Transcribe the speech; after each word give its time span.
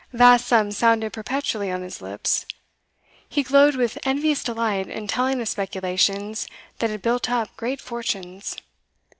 Vast 0.11 0.47
sums 0.47 0.77
sounded 0.77 1.13
perpetually 1.13 1.69
on 1.69 1.83
his 1.83 2.01
lips; 2.01 2.47
he 3.29 3.43
glowed 3.43 3.75
with 3.75 3.99
envious 4.03 4.43
delight 4.43 4.87
in 4.87 5.05
telling 5.05 5.39
of 5.39 5.47
speculations 5.47 6.47
that 6.79 6.89
had 6.89 7.03
built 7.03 7.29
up 7.29 7.55
great 7.55 7.79
fortunes. 7.79 8.57